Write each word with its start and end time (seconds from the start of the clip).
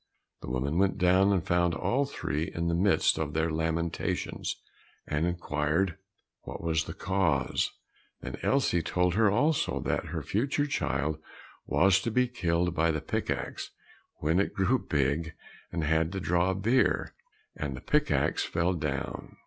The 0.41 0.49
woman 0.49 0.79
went 0.79 0.97
down, 0.97 1.31
and 1.31 1.45
found 1.45 1.75
all 1.75 2.05
three 2.05 2.51
in 2.51 2.69
the 2.69 2.73
midst 2.73 3.19
of 3.19 3.35
their 3.35 3.51
lamentations, 3.51 4.55
and 5.05 5.27
inquired 5.27 5.95
what 6.41 6.59
was 6.63 6.85
the 6.85 6.95
cause; 6.95 7.69
then 8.19 8.35
Elsie 8.41 8.81
told 8.81 9.13
her 9.13 9.29
also 9.29 9.79
that 9.81 10.05
her 10.07 10.23
future 10.23 10.65
child 10.65 11.19
was 11.67 11.99
to 12.01 12.09
be 12.09 12.27
killed 12.27 12.73
by 12.73 12.89
the 12.89 12.99
pick 12.99 13.29
axe, 13.29 13.69
when 14.15 14.39
it 14.39 14.55
grew 14.55 14.79
big 14.79 15.35
and 15.71 15.83
had 15.83 16.11
to 16.13 16.19
draw 16.19 16.55
beer, 16.55 17.13
and 17.55 17.77
the 17.77 17.79
pick 17.81 18.09
axe 18.09 18.43
fell 18.43 18.73
down. 18.73 19.37